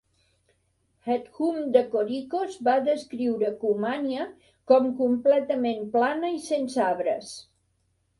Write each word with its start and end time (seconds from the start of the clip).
Hethum 1.09 1.57
de 1.75 1.83
Korykos 1.91 2.55
va 2.67 2.73
descriure 2.87 3.51
Cumania 3.63 4.25
com 4.71 4.87
"completament 5.03 5.85
plana 5.97 6.33
i 6.37 6.41
sense 6.47 6.83
arbres". 6.87 7.31